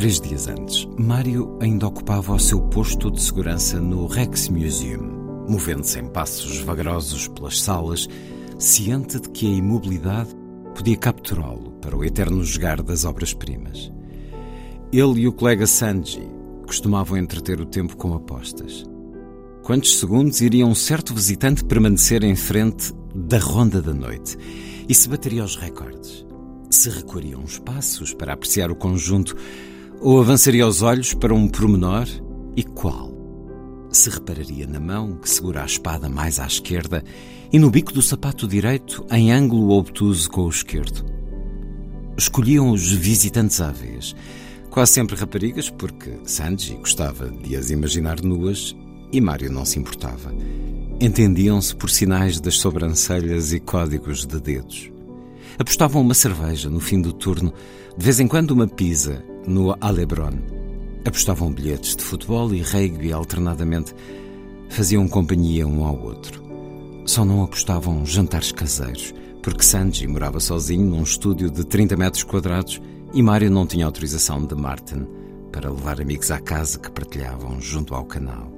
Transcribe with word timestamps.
Três 0.00 0.18
dias 0.18 0.48
antes, 0.48 0.88
Mário 0.96 1.58
ainda 1.60 1.86
ocupava 1.86 2.32
o 2.32 2.38
seu 2.38 2.58
posto 2.58 3.10
de 3.10 3.20
segurança 3.20 3.78
no 3.78 4.06
Rex 4.06 4.48
Museum, 4.48 5.44
movendo-se 5.46 5.98
em 5.98 6.06
passos 6.06 6.56
vagarosos 6.60 7.28
pelas 7.28 7.60
salas, 7.60 8.08
ciente 8.58 9.20
de 9.20 9.28
que 9.28 9.46
a 9.46 9.56
imobilidade 9.58 10.30
podia 10.74 10.96
capturá-lo 10.96 11.72
para 11.82 11.94
o 11.94 12.02
eterno 12.02 12.42
jogar 12.42 12.80
das 12.82 13.04
obras-primas. 13.04 13.92
Ele 14.90 15.20
e 15.20 15.28
o 15.28 15.34
colega 15.34 15.66
Sanji 15.66 16.26
costumavam 16.66 17.18
entreter 17.18 17.60
o 17.60 17.66
tempo 17.66 17.94
com 17.94 18.14
apostas. 18.14 18.86
Quantos 19.62 19.98
segundos 19.98 20.40
iria 20.40 20.64
um 20.64 20.74
certo 20.74 21.12
visitante 21.12 21.62
permanecer 21.62 22.24
em 22.24 22.34
frente 22.34 22.94
da 23.14 23.38
ronda 23.38 23.82
da 23.82 23.92
noite 23.92 24.34
e 24.88 24.94
se 24.94 25.10
bateria 25.10 25.44
os 25.44 25.56
recordes? 25.56 26.24
Se 26.70 26.88
recuariam 26.88 27.44
os 27.44 27.58
passos 27.58 28.14
para 28.14 28.32
apreciar 28.32 28.70
o 28.70 28.76
conjunto 28.76 29.36
ou 30.00 30.18
avançaria 30.18 30.66
os 30.66 30.80
olhos 30.80 31.12
para 31.12 31.34
um 31.34 31.46
promenor 31.46 32.08
e 32.56 32.64
qual? 32.64 33.10
Se 33.92 34.08
repararia 34.08 34.66
na 34.66 34.80
mão 34.80 35.16
que 35.16 35.28
segura 35.28 35.62
a 35.62 35.66
espada 35.66 36.08
mais 36.08 36.40
à 36.40 36.46
esquerda 36.46 37.04
e 37.52 37.58
no 37.58 37.70
bico 37.70 37.92
do 37.92 38.00
sapato 38.00 38.48
direito 38.48 39.04
em 39.10 39.30
ângulo 39.30 39.76
obtuso 39.76 40.30
com 40.30 40.42
o 40.42 40.48
esquerdo. 40.48 41.04
Escolhiam 42.16 42.70
os 42.70 42.90
visitantes 42.90 43.60
à 43.60 43.70
vez, 43.70 44.14
quase 44.70 44.92
sempre 44.92 45.16
raparigas, 45.16 45.68
porque 45.68 46.18
Sanji 46.24 46.76
gostava 46.76 47.28
de 47.28 47.56
as 47.56 47.70
imaginar 47.70 48.22
nuas 48.22 48.74
e 49.12 49.20
Mário 49.20 49.52
não 49.52 49.64
se 49.64 49.78
importava. 49.78 50.32
Entendiam-se 51.00 51.74
por 51.74 51.90
sinais 51.90 52.40
das 52.40 52.58
sobrancelhas 52.58 53.52
e 53.52 53.60
códigos 53.60 54.24
de 54.24 54.40
dedos. 54.40 54.90
Apostavam 55.58 56.00
uma 56.00 56.14
cerveja 56.14 56.70
no 56.70 56.80
fim 56.80 57.00
do 57.00 57.12
turno, 57.12 57.52
de 57.96 58.04
vez 58.04 58.20
em 58.20 58.28
quando 58.28 58.52
uma 58.52 58.68
pizza 58.68 59.24
no 59.46 59.76
Alebron. 59.80 60.38
Apostavam 61.04 61.52
bilhetes 61.52 61.96
de 61.96 62.02
futebol 62.02 62.54
e 62.54 62.60
rugby 62.62 63.12
alternadamente. 63.12 63.94
Faziam 64.68 65.08
companhia 65.08 65.66
um 65.66 65.84
ao 65.84 65.98
outro. 66.00 66.42
Só 67.06 67.24
não 67.24 67.42
apostavam 67.42 68.04
jantares 68.04 68.52
caseiros, 68.52 69.14
porque 69.42 69.64
Sanji 69.64 70.06
morava 70.06 70.38
sozinho 70.38 70.86
num 70.86 71.02
estúdio 71.02 71.50
de 71.50 71.64
30 71.64 71.96
metros 71.96 72.22
quadrados 72.22 72.80
e 73.12 73.22
Mário 73.22 73.50
não 73.50 73.66
tinha 73.66 73.86
autorização 73.86 74.44
de 74.44 74.54
Martin 74.54 75.06
para 75.50 75.70
levar 75.70 76.00
amigos 76.00 76.30
à 76.30 76.38
casa 76.38 76.78
que 76.78 76.90
partilhavam 76.90 77.60
junto 77.60 77.94
ao 77.94 78.04
canal. 78.04 78.52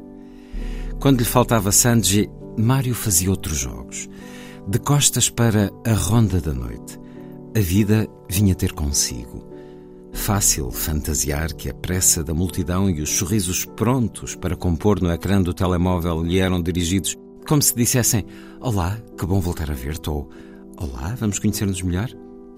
Quando 1.00 1.18
lhe 1.18 1.24
faltava 1.24 1.72
Sanji, 1.72 2.28
Mário 2.56 2.94
fazia 2.94 3.30
outros 3.30 3.56
jogos. 3.56 4.08
De 4.68 4.78
costas 4.78 5.28
para 5.28 5.72
a 5.86 5.92
ronda 5.92 6.40
da 6.40 6.52
noite. 6.52 7.00
A 7.56 7.60
vida 7.60 8.06
vinha 8.28 8.54
ter 8.54 8.72
consigo. 8.72 9.51
Fácil 10.12 10.70
fantasiar 10.70 11.52
que 11.54 11.68
a 11.68 11.74
pressa 11.74 12.22
da 12.22 12.34
multidão 12.34 12.88
e 12.88 13.00
os 13.00 13.10
sorrisos 13.10 13.64
prontos 13.64 14.34
para 14.36 14.56
compor 14.56 15.00
no 15.00 15.10
ecrã 15.10 15.42
do 15.42 15.54
telemóvel 15.54 16.22
lhe 16.22 16.38
eram 16.38 16.62
dirigidos 16.62 17.16
como 17.46 17.60
se 17.60 17.74
dissessem: 17.74 18.24
Olá, 18.60 18.98
que 19.18 19.26
bom 19.26 19.40
voltar 19.40 19.70
a 19.70 19.74
ver-te, 19.74 20.08
ou 20.08 20.30
Olá, 20.76 21.14
vamos 21.18 21.38
conhecer-nos 21.38 21.82
melhor? 21.82 22.10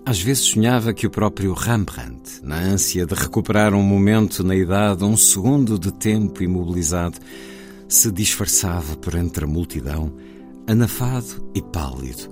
Às 0.06 0.20
vezes 0.20 0.44
sonhava 0.44 0.92
que 0.92 1.06
o 1.06 1.10
próprio 1.10 1.53
Rembrandt, 1.53 2.41
na 2.42 2.59
ânsia 2.59 3.06
de 3.06 3.15
recuperar 3.15 3.75
um 3.75 3.82
momento 3.82 4.44
na 4.44 4.54
idade, 4.54 5.03
um 5.03 5.16
segundo 5.16 5.78
de 5.78 5.92
tempo 5.92 6.42
imobilizado, 6.42 7.19
se 7.88 8.10
disfarçava 8.12 8.97
por 8.97 9.15
entre 9.15 9.44
a 9.44 9.48
multidão, 9.48 10.12
anafado 10.66 11.50
e 11.54 11.62
pálido, 11.62 12.28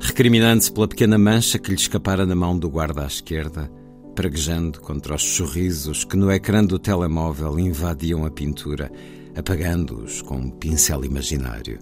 recriminando-se 0.00 0.70
pela 0.70 0.88
pequena 0.88 1.18
mancha 1.18 1.58
que 1.58 1.70
lhe 1.70 1.76
escapara 1.76 2.24
na 2.24 2.34
mão 2.34 2.56
do 2.56 2.70
guarda 2.70 3.02
à 3.02 3.06
esquerda, 3.06 3.70
praguejando 4.18 4.80
contra 4.80 5.14
os 5.14 5.22
sorrisos 5.22 6.02
que 6.02 6.16
no 6.16 6.28
ecrã 6.32 6.64
do 6.64 6.76
telemóvel 6.76 7.56
invadiam 7.56 8.26
a 8.26 8.30
pintura, 8.32 8.90
apagando-os 9.36 10.22
com 10.22 10.38
um 10.38 10.50
pincel 10.50 11.04
imaginário. 11.04 11.78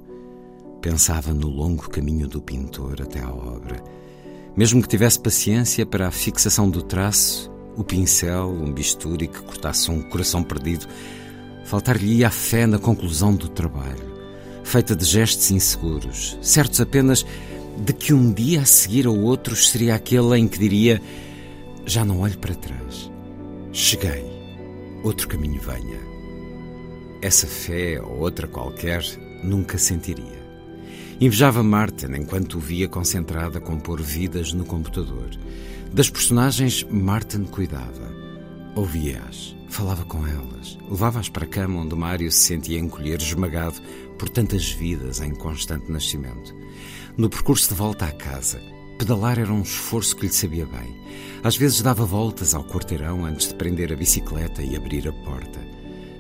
Pensava 0.83 1.33
no 1.33 1.49
longo 1.49 1.89
caminho 1.89 2.29
do 2.29 2.43
pintor 2.43 3.01
até 3.01 3.21
à 3.21 3.31
obra. 3.31 3.83
Mesmo 4.55 4.83
que 4.83 4.89
tivesse 4.89 5.19
paciência 5.19 5.87
para 5.87 6.09
a 6.09 6.11
fixação 6.11 6.69
do 6.69 6.83
traço, 6.83 7.51
o 7.75 7.83
pincel, 7.83 8.51
um 8.51 8.71
bisturi 8.71 9.29
que 9.29 9.41
cortasse 9.41 9.91
um 9.91 10.03
coração 10.03 10.43
perdido, 10.43 10.87
faltar-lhe-ia 11.65 12.29
a 12.29 12.31
fé 12.31 12.67
na 12.67 12.79
conclusão 12.79 13.35
do 13.35 13.49
trabalho, 13.49 14.13
feita 14.63 14.95
de 14.95 15.07
gestos 15.07 15.51
inseguros, 15.51 16.37
certos 16.43 16.83
apenas 16.83 17.25
de 17.79 17.95
que 17.95 18.13
um 18.13 18.31
dia 18.31 18.61
a 18.61 18.67
seguir 18.67 19.07
ao 19.07 19.19
outro 19.19 19.57
seria 19.57 19.95
aquele 19.95 20.39
em 20.39 20.47
que 20.47 20.59
diria 20.59 21.01
já 21.87 22.05
não 22.05 22.21
olho 22.21 22.37
para 22.39 22.55
trás. 22.55 23.11
Cheguei. 23.73 24.25
Outro 25.05 25.29
caminho 25.29 25.61
venha. 25.61 26.01
Essa 27.23 27.47
fé 27.47 28.01
ou 28.03 28.19
outra 28.19 28.49
qualquer 28.49 29.03
nunca 29.43 29.79
sentiria. 29.79 30.45
Invejava 31.21 31.63
Martin 31.63 32.09
enquanto 32.19 32.55
o 32.55 32.61
via 32.61 32.89
concentrada 32.89 33.59
a 33.59 33.61
compor 33.61 34.03
vidas 34.03 34.53
no 34.53 34.65
computador. 34.65 35.31
Das 35.93 36.11
personagens, 36.11 36.85
Martin 36.91 37.45
cuidava. 37.45 38.15
Ouvia-as, 38.75 39.57
falava 39.71 40.05
com 40.05 40.27
elas, 40.27 40.77
levava-as 40.91 41.31
para 41.31 41.45
a 41.45 41.49
cama 41.49 41.81
onde 41.81 41.95
Mário 41.95 42.31
se 42.31 42.41
sentia 42.41 42.79
encolher 42.79 43.19
esmagado 43.19 43.81
por 44.19 44.29
tantas 44.29 44.71
vidas 44.71 45.21
em 45.21 45.35
constante 45.35 45.91
nascimento. 45.91 46.55
No 47.17 47.31
percurso 47.31 47.71
de 47.71 47.75
volta 47.75 48.05
à 48.05 48.13
casa, 48.13 48.61
Pedalar 48.99 49.39
era 49.39 49.53
um 49.53 49.61
esforço 49.61 50.17
que 50.17 50.27
lhe 50.27 50.33
sabia 50.33 50.65
bem. 50.65 50.97
Às 51.45 51.57
vezes 51.57 51.83
dava 51.83 52.07
voltas 52.07 52.55
ao 52.55 52.65
quarteirão 52.65 53.25
antes 53.25 53.49
de 53.49 53.55
prender 53.55 53.93
a 53.93 53.97
bicicleta 53.97 54.63
e 54.63 54.75
abrir 54.75 55.07
a 55.07 55.13
porta. 55.13 55.61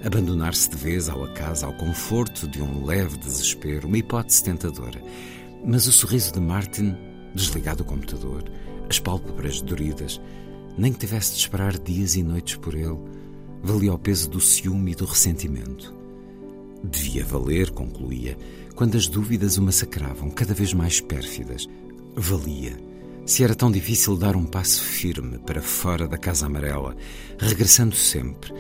Abandonar-se 0.05 0.69
de 0.71 0.77
vez 0.77 1.09
ao 1.09 1.25
acaso, 1.25 1.65
ao 1.65 1.73
conforto 1.73 2.47
de 2.47 2.63
um 2.63 2.85
leve 2.85 3.17
desespero, 3.17 3.89
uma 3.89 3.99
hipótese 3.99 4.45
tentadora. 4.45 5.03
Mas 5.65 5.87
o 5.87 5.93
sorriso 5.93 6.33
de 6.33 6.41
Martin, 6.41 6.95
desligado 7.35 7.79
do 7.79 7.89
computador, 7.89 8.45
as 8.89 8.99
pálpebras 8.99 9.63
doridas, 9.63 10.21
nem 10.77 10.93
que 10.93 10.99
tivesse 10.99 11.33
de 11.33 11.39
esperar 11.39 11.79
dias 11.79 12.15
e 12.15 12.23
noites 12.23 12.57
por 12.57 12.75
ele, 12.75 12.99
valia 13.63 13.95
o 13.95 13.99
peso 13.99 14.29
do 14.29 14.41
ciúme 14.41 14.93
e 14.93 14.95
do 14.95 15.07
ressentimento. 15.07 15.95
Devia 16.85 17.25
valer, 17.25 17.71
concluía, 17.71 18.37
quando 18.77 18.97
as 18.97 19.09
dúvidas 19.09 19.57
o 19.57 19.63
massacravam, 19.63 20.31
cada 20.31 20.53
vez 20.53 20.75
mais 20.75 21.01
pérfidas, 21.01 21.67
valia. 22.16 22.77
Se 23.27 23.45
era 23.45 23.54
tão 23.54 23.71
difícil 23.71 24.16
dar 24.16 24.36
um 24.36 24.45
passo 24.45 24.83
firme 24.83 25.39
para 25.39 25.60
fora 25.60 26.09
da 26.09 26.16
Casa 26.16 26.47
Amarela, 26.47 26.97
regressando 27.39 27.95
sempre, 27.95 28.53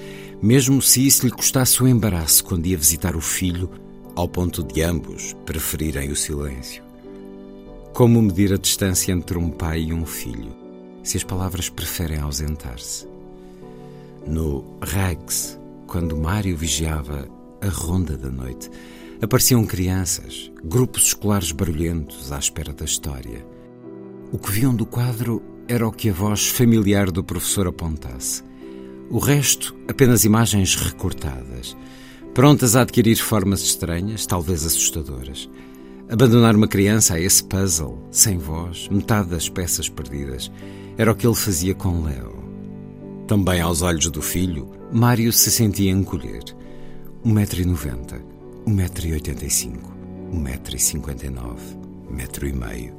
mesmo 0.42 0.82
se 0.82 1.06
isso 1.06 1.24
lhe 1.24 1.32
custasse 1.32 1.82
o 1.82 1.88
embaraço 1.88 2.44
quando 2.44 2.66
ia 2.66 2.76
visitar 2.76 3.16
o 3.16 3.20
filho, 3.20 3.70
ao 4.14 4.28
ponto 4.28 4.62
de 4.62 4.82
ambos 4.82 5.34
preferirem 5.44 6.10
o 6.10 6.16
silêncio. 6.16 6.82
Como 7.94 8.20
medir 8.20 8.52
a 8.52 8.58
distância 8.58 9.12
entre 9.12 9.38
um 9.38 9.50
pai 9.50 9.84
e 9.84 9.92
um 9.92 10.04
filho, 10.04 10.54
se 11.02 11.16
as 11.16 11.24
palavras 11.24 11.68
preferem 11.68 12.18
ausentar-se? 12.18 13.06
No 14.26 14.64
Rags, 14.82 15.58
quando 15.86 16.16
Mário 16.16 16.56
vigiava 16.56 17.28
a 17.60 17.68
ronda 17.68 18.16
da 18.16 18.28
noite, 18.28 18.68
Apareciam 19.20 19.64
crianças, 19.64 20.52
grupos 20.62 21.04
escolares 21.04 21.50
barulhentos 21.50 22.30
à 22.32 22.38
espera 22.38 22.74
da 22.74 22.84
história. 22.84 23.46
O 24.30 24.38
que 24.38 24.52
viam 24.52 24.74
do 24.74 24.84
quadro 24.84 25.42
era 25.66 25.88
o 25.88 25.92
que 25.92 26.10
a 26.10 26.12
voz 26.12 26.48
familiar 26.48 27.10
do 27.10 27.24
professor 27.24 27.66
apontasse. 27.66 28.44
O 29.08 29.18
resto, 29.18 29.74
apenas 29.88 30.24
imagens 30.24 30.74
recortadas, 30.74 31.74
prontas 32.34 32.76
a 32.76 32.82
adquirir 32.82 33.16
formas 33.16 33.62
estranhas, 33.62 34.26
talvez 34.26 34.66
assustadoras. 34.66 35.48
Abandonar 36.10 36.54
uma 36.54 36.68
criança 36.68 37.14
a 37.14 37.20
esse 37.20 37.42
puzzle, 37.42 37.98
sem 38.10 38.36
voz, 38.36 38.86
metade 38.90 39.30
das 39.30 39.48
peças 39.48 39.88
perdidas, 39.88 40.52
era 40.98 41.10
o 41.10 41.14
que 41.14 41.26
ele 41.26 41.34
fazia 41.34 41.74
com 41.74 42.02
Leo. 42.02 42.44
Também 43.26 43.62
aos 43.62 43.80
olhos 43.80 44.10
do 44.10 44.20
filho, 44.20 44.70
Mário 44.92 45.32
se 45.32 45.50
sentia 45.50 45.90
encolher. 45.90 46.44
1,90m, 47.24 48.35
1,85m, 48.66 49.78
1,59m, 50.32 51.56
metro 52.10 52.48
e 52.48 52.52
meio. 52.52 52.96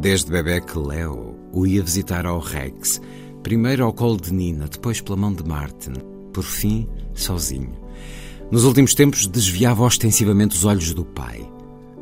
Desde 0.00 0.30
bebê 0.30 0.60
que 0.60 0.78
Leo 0.78 1.34
o 1.52 1.66
ia 1.66 1.82
visitar 1.82 2.24
ao 2.24 2.38
Rex, 2.38 3.00
primeiro 3.42 3.84
ao 3.84 3.92
colo 3.92 4.16
de 4.16 4.32
Nina, 4.32 4.68
depois 4.68 5.00
pela 5.00 5.16
mão 5.16 5.34
de 5.34 5.42
Martin, 5.42 5.94
por 6.32 6.44
fim, 6.44 6.88
sozinho. 7.12 7.72
Nos 8.52 8.62
últimos 8.62 8.94
tempos, 8.94 9.26
desviava 9.26 9.82
ostensivamente 9.82 10.54
os 10.54 10.64
olhos 10.64 10.94
do 10.94 11.04
pai. 11.04 11.44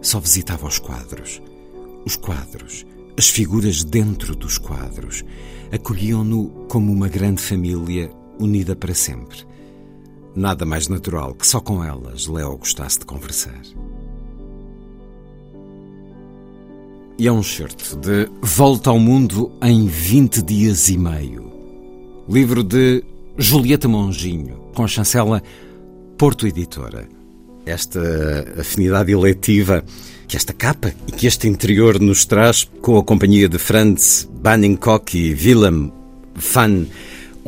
Só 0.03 0.21
visitava 0.21 0.67
os 0.67 0.79
quadros. 0.79 1.41
Os 2.05 2.15
quadros, 2.15 2.85
as 3.17 3.31
figuras 3.31 3.85
dentro 3.85 4.37
dos 4.37 4.59
quadros, 4.59 5.25
acolhiam-no 5.73 6.51
como 6.69 6.93
uma 6.93 7.09
grande 7.09 7.41
família 7.41 8.11
unida 8.39 8.77
para 8.77 8.93
sempre. 8.93 9.47
Nada 10.37 10.67
mais 10.67 10.87
natural 10.87 11.35
que 11.35 11.47
só 11.47 11.61
com 11.61 11.83
elas 11.83 12.27
Leo 12.27 12.59
gostasse 12.59 12.99
de 12.99 13.07
conversar. 13.07 13.59
E 17.19 17.27
é 17.27 17.33
um 17.33 17.43
certo 17.43 17.97
de 17.97 18.29
Volta 18.43 18.91
ao 18.91 18.99
Mundo 18.99 19.51
em 19.63 19.87
20 19.87 20.43
dias 20.43 20.91
e 20.91 20.99
meio. 20.99 21.51
Livro 22.29 22.63
de 22.63 23.03
Julieta 23.39 23.89
Monginho, 23.89 24.57
com 24.75 24.85
a 24.85 24.87
chancela 24.87 25.43
Porto 26.19 26.47
Editora. 26.47 27.09
Esta 27.65 28.61
afinidade 28.61 29.13
eletiva 29.13 29.83
que 30.29 30.37
esta 30.37 30.53
capa 30.53 30.93
e 31.09 31.13
que 31.13 31.27
este 31.27 31.49
interior 31.49 31.99
nos 31.99 32.27
traz 32.27 32.65
com 32.83 32.99
a 32.99 33.03
companhia 33.03 33.49
de 33.49 33.59
Franz 33.59 34.29
Banningkock 34.31 35.17
e 35.17 35.33
Willem 35.33 35.91
van 36.35 36.87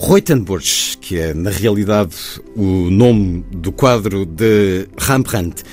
Reutenburg, 0.00 0.64
que 1.00 1.18
é 1.18 1.34
na 1.34 1.50
realidade 1.50 2.14
o 2.54 2.88
nome 2.88 3.44
do 3.50 3.72
quadro 3.72 4.24
de 4.24 4.86
Rembrandt, 4.96 5.64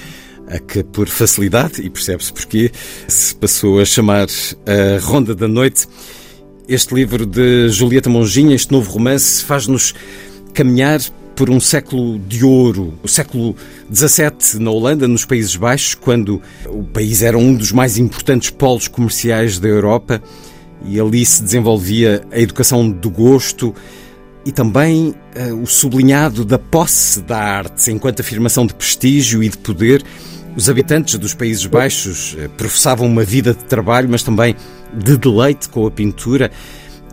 a 0.47 0.57
que 0.57 0.83
por 0.83 1.07
facilidade, 1.07 1.81
e 1.81 1.89
percebe-se 1.89 2.33
porquê, 2.33 2.71
se 3.07 3.35
passou 3.35 3.79
a 3.79 3.85
chamar 3.85 4.27
a 4.65 4.99
Ronda 4.99 5.35
da 5.35 5.47
Noite. 5.47 5.87
Este 6.67 6.95
livro 6.95 7.25
de 7.25 7.69
Julieta 7.69 8.09
Monginha, 8.09 8.55
este 8.55 8.71
novo 8.71 8.91
romance, 8.91 9.43
faz-nos 9.43 9.93
caminhar 10.53 10.99
por 11.35 11.49
um 11.49 11.59
século 11.59 12.17
de 12.17 12.43
ouro, 12.43 12.93
o 13.03 13.07
século 13.07 13.55
XVII 13.93 14.59
na 14.59 14.71
Holanda, 14.71 15.07
nos 15.07 15.25
Países 15.25 15.55
Baixos, 15.55 15.93
quando 15.93 16.41
o 16.65 16.83
país 16.83 17.21
era 17.21 17.37
um 17.37 17.53
dos 17.53 17.71
mais 17.71 17.97
importantes 17.97 18.49
polos 18.49 18.87
comerciais 18.87 19.59
da 19.59 19.67
Europa 19.67 20.21
e 20.83 20.99
ali 20.99 21.25
se 21.25 21.43
desenvolvia 21.43 22.23
a 22.31 22.39
educação 22.39 22.89
do 22.89 23.09
gosto 23.09 23.75
e 24.45 24.51
também 24.51 25.15
uh, 25.35 25.61
o 25.61 25.65
sublinhado 25.65 26.45
da 26.45 26.59
posse 26.59 27.21
da 27.21 27.37
arte 27.37 27.91
enquanto 27.91 28.19
afirmação 28.19 28.65
de 28.65 28.75
prestígio 28.75 29.41
e 29.41 29.49
de 29.49 29.57
poder. 29.57 30.03
Os 30.55 30.69
habitantes 30.69 31.17
dos 31.17 31.33
Países 31.33 31.65
Baixos 31.65 32.33
uh, 32.35 32.49
professavam 32.49 33.07
uma 33.07 33.23
vida 33.23 33.53
de 33.53 33.63
trabalho, 33.65 34.07
mas 34.09 34.21
também 34.21 34.55
de 34.93 35.17
deleite 35.17 35.67
com 35.67 35.87
a 35.87 35.91
pintura, 35.91 36.51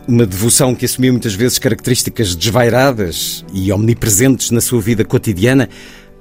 uma 0.07 0.25
devoção 0.25 0.75
que 0.75 0.85
assumia 0.85 1.11
muitas 1.11 1.33
vezes 1.33 1.57
características 1.57 2.35
desvairadas 2.35 3.43
e 3.51 3.71
omnipresentes 3.71 4.51
na 4.51 4.61
sua 4.61 4.79
vida 4.79 5.03
cotidiana. 5.03 5.67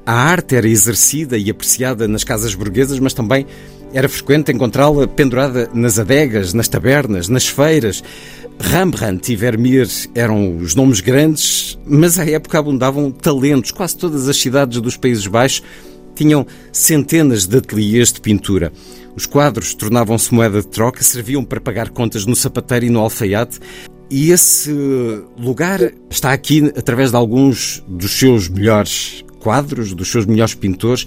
A 0.06 0.15
arte 0.15 0.56
era 0.56 0.67
exercida 0.67 1.37
e 1.37 1.50
apreciada 1.50 2.08
nas 2.08 2.25
casas 2.25 2.55
burguesas, 2.55 2.99
mas 2.99 3.12
também 3.12 3.47
era 3.93 4.08
frequente 4.08 4.50
encontrá-la 4.50 5.06
pendurada 5.06 5.69
nas 5.75 5.99
adegas, 5.99 6.55
nas 6.55 6.69
tabernas, 6.69 7.29
nas 7.29 7.47
feiras. 7.47 8.03
Rembrandt 8.59 9.33
e 9.33 9.37
Vermeer 9.37 9.89
eram 10.15 10.57
os 10.57 10.75
nomes 10.75 11.01
grandes, 11.01 11.79
mas 11.87 12.19
à 12.19 12.25
época 12.29 12.59
abundavam 12.59 13.11
talentos. 13.11 13.71
Quase 13.71 13.97
todas 13.97 14.29
as 14.29 14.37
cidades 14.37 14.81
dos 14.81 14.97
Países 14.97 15.27
Baixos 15.27 15.63
tinham 16.15 16.47
centenas 16.73 17.47
de 17.47 17.59
ateliês 17.59 18.13
de 18.13 18.21
pintura. 18.21 18.73
Os 19.15 19.27
quadros 19.27 19.75
tornavam-se 19.75 20.33
moeda 20.33 20.61
de 20.61 20.69
troca, 20.69 21.03
serviam 21.03 21.45
para 21.45 21.61
pagar 21.61 21.91
contas 21.91 22.25
no 22.25 22.37
sapateiro 22.37 22.87
e 22.87 22.91
no 22.91 23.01
alfaiate. 23.01 23.61
E 24.11 24.31
esse 24.31 24.71
lugar 25.39 25.81
está 26.11 26.33
aqui 26.33 26.73
através 26.77 27.11
de 27.11 27.17
alguns 27.17 27.83
dos 27.89 28.13
seus 28.13 28.49
melhores 28.49 29.25
quadros, 29.41 29.95
dos 29.95 30.11
seus 30.11 30.27
melhores 30.27 30.55
pintores 30.55 31.07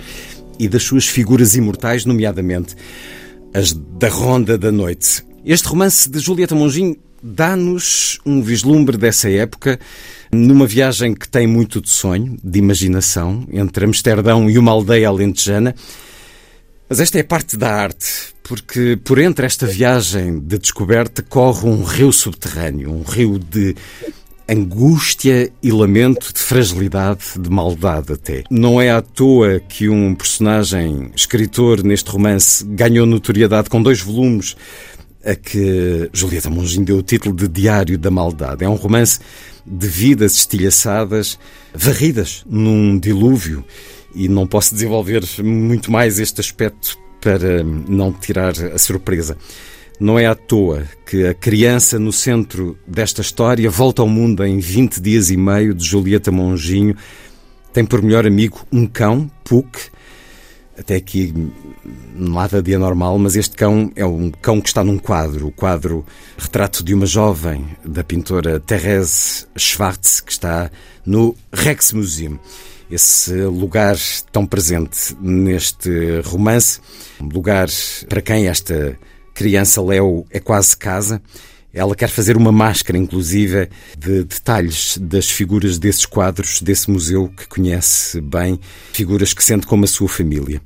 e 0.60 0.68
das 0.68 0.84
suas 0.84 1.08
figuras 1.08 1.56
imortais, 1.56 2.06
nomeadamente 2.06 2.76
as 3.54 3.74
da 3.74 4.10
Ronda 4.10 4.58
da 4.58 4.72
Noite. 4.72 5.24
Este 5.46 5.68
romance 5.68 6.10
de 6.10 6.20
Julieta 6.20 6.56
Monginho 6.56 6.96
dá-nos 7.26 8.20
um 8.24 8.40
vislumbre 8.40 8.98
dessa 8.98 9.28
época 9.28 9.80
numa 10.32 10.68
viagem 10.68 11.16
que 11.16 11.28
tem 11.28 11.48
muito 11.48 11.82
de 11.82 11.90
sonho, 11.90 12.38
de 12.44 12.60
imaginação, 12.60 13.48
entre 13.52 13.86
Amsterdão 13.86 14.48
e 14.48 14.60
uma 14.60 14.72
aldeia 14.72 15.08
alentejana. 15.08 15.74
Mas 16.88 17.00
esta 17.00 17.18
é 17.18 17.24
parte 17.24 17.58
da 17.58 17.74
arte, 17.74 18.36
porque 18.44 18.96
por 19.04 19.18
entre 19.18 19.44
esta 19.44 19.66
viagem 19.66 20.40
de 20.40 20.60
descoberta 20.60 21.24
corre 21.24 21.68
um 21.68 21.84
rio 21.84 22.14
subterrâneo, 22.14 22.92
um 22.92 23.02
rio 23.02 23.40
de 23.40 23.76
angústia 24.48 25.52
e 25.64 25.72
lamento, 25.72 26.32
de 26.32 26.40
fragilidade, 26.40 27.40
de 27.40 27.50
maldade 27.50 28.14
até. 28.14 28.44
Não 28.52 28.80
é 28.80 28.92
à 28.92 29.02
toa 29.02 29.60
que 29.60 29.90
um 29.90 30.14
personagem 30.14 31.10
escritor 31.16 31.84
neste 31.84 32.12
romance 32.12 32.64
ganhou 32.64 33.08
notoriedade 33.08 33.68
com 33.68 33.82
dois 33.82 34.00
volumes 34.00 34.56
a 35.26 35.36
que 35.36 36.10
Julieta 36.14 36.50
Monginho 36.50 36.86
deu 36.86 36.98
o 36.98 37.04
título 37.04 37.36
de 37.36 37.48
Diário 37.48 37.98
da 37.98 38.12
Maldade. 38.12 38.64
É 38.64 38.70
um 38.70 38.76
romance 38.76 39.20
de 39.66 39.88
vidas 39.88 40.36
estilhaçadas, 40.36 41.40
varridas 41.74 42.44
num 42.48 43.00
dilúvio, 43.00 43.66
e 44.14 44.30
não 44.30 44.46
posso 44.46 44.74
desenvolver 44.74 45.24
muito 45.44 45.92
mais 45.92 46.20
este 46.20 46.40
aspecto 46.40 46.98
para 47.20 47.64
não 47.64 48.14
tirar 48.14 48.54
a 48.74 48.78
surpresa. 48.78 49.36
Não 50.00 50.20
é 50.20 50.26
à 50.26 50.36
toa 50.36 50.84
que 51.06 51.26
a 51.26 51.34
criança 51.34 51.98
no 51.98 52.12
centro 52.12 52.78
desta 52.88 53.22
história 53.22 53.70
volta 53.70 54.02
ao 54.02 54.08
mundo 54.08 54.46
em 54.46 54.60
20 54.60 55.02
dias 55.02 55.30
e 55.32 55.38
meio 55.38 55.74
de 55.74 55.84
Julieta 55.84 56.32
Monginho. 56.32 56.96
Tem 57.74 57.84
por 57.86 58.02
melhor 58.02 58.28
amigo 58.28 58.66
um 58.72 58.86
cão, 58.86 59.30
Puck, 59.44 59.90
até 60.78 60.96
aqui 60.96 61.34
nada 62.14 62.62
de 62.62 62.76
anormal, 62.76 63.18
mas 63.18 63.36
este 63.36 63.56
cão 63.56 63.92
é 63.96 64.06
um 64.06 64.30
cão 64.30 64.62
que 64.62 64.68
está 64.68 64.84
num 64.84 64.98
quadro, 64.98 65.48
o 65.48 65.52
quadro 65.52 66.06
Retrato 66.38 66.84
de 66.84 66.94
uma 66.94 67.06
Jovem, 67.06 67.66
da 67.84 68.04
pintora 68.04 68.60
Therese 68.60 69.46
Schwartz, 69.58 70.22
que 70.22 70.32
está 70.32 70.70
no 71.06 71.36
Rex 71.52 71.94
Museum. 71.94 72.40
Esse 72.90 73.34
lugar 73.44 73.98
tão 74.32 74.46
presente 74.46 75.16
neste 75.20 76.22
romance, 76.26 76.80
um 77.20 77.28
lugar 77.28 77.68
para 78.08 78.22
quem 78.22 78.48
esta 78.48 78.98
criança 79.34 79.82
Leo 79.82 80.26
é 80.30 80.40
quase 80.40 80.78
casa. 80.78 81.22
Ela 81.76 81.94
quer 81.94 82.08
fazer 82.08 82.38
uma 82.38 82.54
máscara, 82.54 82.98
inclusive, 82.98 83.68
de 84.00 84.24
detalhes 84.24 84.98
das 84.98 85.30
figuras 85.30 85.78
desses 85.78 86.06
quadros, 86.06 86.62
desse 86.62 86.90
museu 86.90 87.28
que 87.28 87.46
conhece 87.50 88.22
bem, 88.22 88.58
figuras 88.94 89.34
que 89.34 89.44
sente 89.44 89.68
como 89.68 89.84
a 89.84 89.88
sua 89.88 90.08
família. 90.08 90.62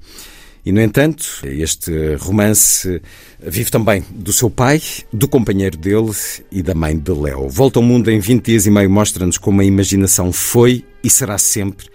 E, 0.63 0.71
no 0.71 0.79
entanto, 0.79 1.25
este 1.45 2.15
romance 2.17 3.01
vive 3.39 3.71
também 3.71 4.05
do 4.11 4.31
seu 4.31 4.51
pai, 4.51 4.79
do 5.11 5.27
companheiro 5.27 5.75
dele 5.75 6.11
e 6.51 6.61
da 6.61 6.75
mãe 6.75 6.95
de 6.95 7.11
Leo. 7.11 7.49
Volta 7.49 7.79
ao 7.79 7.83
mundo 7.83 8.11
em 8.11 8.19
20 8.19 8.45
dias 8.45 8.67
e 8.67 8.69
meio 8.69 8.89
mostra-nos 8.89 9.39
como 9.39 9.61
a 9.61 9.65
imaginação 9.65 10.31
foi 10.31 10.85
e 11.03 11.09
será 11.09 11.39
sempre 11.39 11.87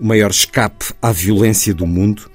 o 0.00 0.06
maior 0.06 0.30
escape 0.30 0.94
à 1.02 1.12
violência 1.12 1.74
do 1.74 1.86
mundo, 1.86 2.30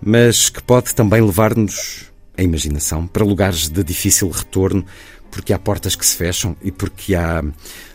mas 0.00 0.48
que 0.48 0.62
pode 0.62 0.94
também 0.94 1.20
levar-nos, 1.20 2.10
a 2.38 2.42
imaginação, 2.42 3.06
para 3.06 3.22
lugares 3.22 3.68
de 3.68 3.84
difícil 3.84 4.30
retorno, 4.30 4.86
porque 5.32 5.52
há 5.52 5.58
portas 5.58 5.96
que 5.96 6.06
se 6.06 6.14
fecham 6.14 6.54
e 6.62 6.70
porque 6.70 7.14
há 7.14 7.42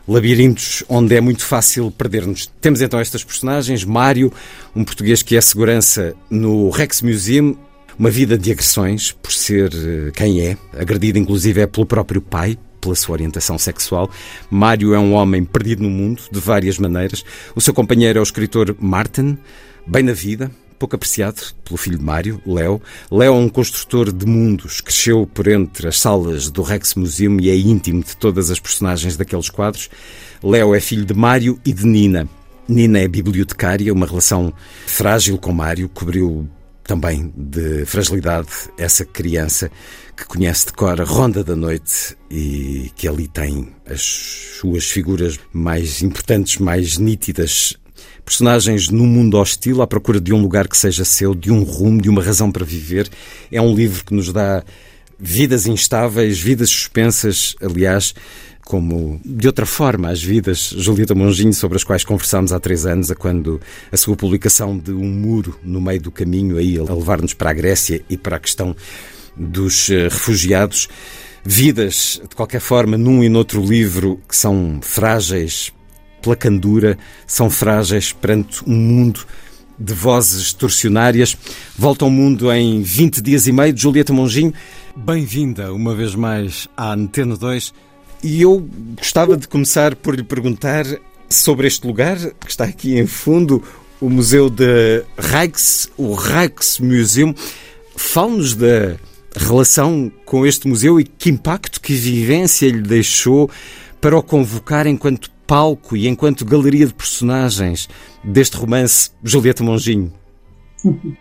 labirintos 0.07 0.83
onde 0.89 1.15
é 1.15 1.21
muito 1.21 1.45
fácil 1.45 1.91
perder-nos. 1.91 2.47
Temos 2.59 2.81
então 2.81 2.99
estas 2.99 3.23
personagens: 3.23 3.85
Mário, 3.85 4.33
um 4.75 4.83
português 4.83 5.21
que 5.21 5.37
é 5.37 5.41
segurança 5.41 6.15
no 6.29 6.69
Rex 6.71 7.01
Museum, 7.01 7.55
uma 7.97 8.09
vida 8.09 8.37
de 8.37 8.51
agressões 8.51 9.11
por 9.11 9.31
ser 9.31 9.71
eh, 9.73 10.11
quem 10.13 10.41
é, 10.41 10.57
agredido 10.73 11.19
inclusive 11.19 11.61
é 11.61 11.67
pelo 11.67 11.85
próprio 11.85 12.21
pai, 12.21 12.57
pela 12.81 12.95
sua 12.95 13.13
orientação 13.13 13.57
sexual. 13.57 14.09
Mário 14.49 14.93
é 14.95 14.99
um 14.99 15.13
homem 15.13 15.45
perdido 15.45 15.83
no 15.83 15.89
mundo, 15.89 16.23
de 16.31 16.39
várias 16.39 16.79
maneiras. 16.79 17.23
O 17.55 17.61
seu 17.61 17.73
companheiro 17.73 18.17
é 18.17 18.21
o 18.21 18.23
escritor 18.23 18.75
Martin, 18.79 19.37
bem 19.85 20.01
na 20.01 20.13
vida, 20.13 20.51
pouco 20.77 20.95
apreciado 20.95 21.41
pelo 21.63 21.77
filho 21.77 21.97
de 21.97 22.03
Mário, 22.03 22.41
Léo. 22.45 22.81
Léo 23.11 23.33
é 23.33 23.37
um 23.37 23.49
construtor 23.49 24.11
de 24.11 24.25
mundos, 24.25 24.81
cresceu 24.81 25.25
por 25.25 25.47
entre 25.47 25.87
as 25.87 25.99
salas 25.99 26.49
do 26.49 26.61
Rex 26.61 26.95
Museum 26.95 27.39
e 27.39 27.49
é 27.49 27.55
íntimo 27.55 28.03
de 28.03 28.15
todas 28.15 28.51
as 28.51 28.59
personagens 28.59 29.17
daqueles 29.17 29.49
quadros. 29.49 29.89
Léo 30.43 30.75
é 30.75 30.79
filho 30.79 31.05
de 31.05 31.13
Mário 31.13 31.59
e 31.65 31.73
de 31.73 31.85
Nina. 31.85 32.27
Nina 32.67 32.99
é 32.99 33.07
bibliotecária, 33.07 33.93
uma 33.93 34.05
relação 34.05 34.53
frágil 34.85 35.37
com 35.37 35.53
Mário, 35.53 35.89
cobriu 35.89 36.47
também 36.83 37.31
de 37.35 37.85
fragilidade, 37.85 38.49
essa 38.77 39.05
criança 39.05 39.69
que 40.15 40.25
conhece 40.25 40.67
de 40.67 40.73
cor 40.73 40.99
a 40.99 41.03
Ronda 41.03 41.43
da 41.43 41.55
Noite 41.55 42.17
e 42.31 42.91
que 42.95 43.07
ali 43.07 43.27
tem 43.27 43.69
as 43.85 44.01
suas 44.01 44.85
figuras 44.85 45.39
mais 45.53 46.01
importantes, 46.01 46.57
mais 46.57 46.97
nítidas. 46.97 47.77
Personagens 48.27 48.89
num 48.89 49.07
mundo 49.07 49.37
hostil, 49.37 49.81
à 49.81 49.87
procura 49.87 50.19
de 50.19 50.33
um 50.33 50.41
lugar 50.41 50.67
que 50.67 50.75
seja 50.75 51.05
seu, 51.05 51.33
de 51.33 51.49
um 51.49 51.63
rumo, 51.63 52.01
de 52.01 52.09
uma 52.09 52.21
razão 52.21 52.51
para 52.51 52.65
viver. 52.65 53.09
É 53.49 53.61
um 53.61 53.73
livro 53.73 54.03
que 54.03 54.13
nos 54.13 54.33
dá 54.33 54.65
vidas 55.17 55.65
instáveis, 55.65 56.37
vidas 56.37 56.69
suspensas, 56.69 57.55
aliás, 57.61 58.13
como 58.65 59.21
de 59.23 59.47
outra 59.47 59.65
forma 59.65 60.09
as 60.09 60.21
vidas, 60.21 60.73
Julieta 60.75 61.15
Monginho, 61.15 61.53
sobre 61.53 61.77
as 61.77 61.85
quais 61.85 62.03
conversámos 62.03 62.51
há 62.51 62.59
três 62.59 62.85
anos, 62.85 63.09
a 63.09 63.15
quando 63.15 63.61
a 63.89 63.95
sua 63.95 64.17
publicação 64.17 64.77
de 64.77 64.91
um 64.91 65.07
muro 65.07 65.57
no 65.63 65.79
meio 65.79 66.01
do 66.01 66.11
caminho, 66.11 66.57
aí 66.57 66.77
a 66.77 66.83
levar-nos 66.83 67.33
para 67.33 67.51
a 67.51 67.53
Grécia 67.53 68.03
e 68.09 68.17
para 68.17 68.35
a 68.35 68.39
questão 68.39 68.75
dos 69.37 69.89
eh, 69.89 70.09
refugiados. 70.09 70.89
Vidas, 71.45 72.21
de 72.29 72.35
qualquer 72.35 72.59
forma, 72.59 72.97
num 72.97 73.23
e 73.23 73.29
noutro 73.29 73.65
livro 73.65 74.19
que 74.27 74.35
são 74.35 74.81
frágeis 74.81 75.71
pela 76.27 76.35
candura, 76.35 76.97
são 77.25 77.49
frágeis 77.49 78.11
perante 78.11 78.61
um 78.67 78.75
mundo 78.75 79.25
de 79.79 79.93
vozes 79.93 80.51
torcionárias. 80.51 81.37
Volta 81.77 82.03
ao 82.03 82.11
mundo 82.11 82.51
em 82.51 82.81
20 82.81 83.21
dias 83.21 83.47
e 83.47 83.53
meio 83.53 83.77
Julieta 83.77 84.11
Monginho. 84.11 84.53
Bem-vinda 84.93 85.71
uma 85.73 85.95
vez 85.95 86.15
mais 86.15 86.67
à 86.75 86.93
Antena 86.93 87.37
2. 87.37 87.73
E 88.23 88.41
eu 88.41 88.67
gostava 88.97 89.37
de 89.37 89.47
começar 89.47 89.95
por 89.95 90.15
lhe 90.15 90.23
perguntar 90.23 90.85
sobre 91.29 91.67
este 91.67 91.87
lugar 91.87 92.17
que 92.17 92.49
está 92.49 92.65
aqui 92.65 92.97
em 92.97 93.07
fundo, 93.07 93.63
o 94.01 94.09
Museu 94.09 94.49
de 94.49 95.03
Rijks, 95.17 95.89
o 95.95 96.13
Rijksmuseum. 96.13 97.33
Fale-nos 97.95 98.53
da 98.53 98.97
relação 99.33 100.11
com 100.25 100.45
este 100.45 100.67
museu 100.67 100.99
e 100.99 101.03
que 101.03 101.29
impacto, 101.29 101.79
que 101.79 101.93
vivência 101.93 102.69
lhe 102.69 102.81
deixou 102.81 103.49
para 104.01 104.17
o 104.17 104.23
convocar 104.23 104.87
enquanto 104.87 105.36
palco 105.47 105.95
e 105.95 106.07
enquanto 106.07 106.45
galeria 106.45 106.85
de 106.85 106.93
personagens 106.93 107.89
deste 108.23 108.57
romance 108.57 109.11
Julieta 109.23 109.63
Monginho. 109.63 110.11